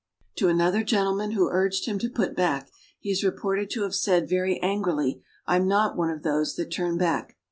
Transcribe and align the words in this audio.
To 0.37 0.47
another 0.47 0.83
gentleman 0.83 1.33
who 1.33 1.51
urged 1.51 1.85
him 1.85 1.99
to 1.99 2.09
put 2.09 2.35
back, 2.35 2.71
he 2.97 3.11
is 3.11 3.23
reported 3.23 3.69
to 3.69 3.83
have 3.83 3.93
said 3.93 4.27
very 4.27 4.59
angrily, 4.59 5.21
"I'm 5.45 5.67
not 5.67 5.95
one 5.95 6.09
of 6.09 6.23
those 6.23 6.55
that 6.55 6.71
turn 6.71 6.97
back." 6.97 7.37